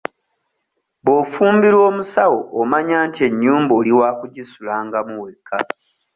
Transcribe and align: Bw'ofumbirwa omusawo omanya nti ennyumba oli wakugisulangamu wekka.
Bw'ofumbirwa 1.03 1.83
omusawo 1.91 2.39
omanya 2.61 2.97
nti 3.07 3.19
ennyumba 3.27 3.73
oli 3.79 3.91
wakugisulangamu 3.99 5.13
wekka. 5.23 5.57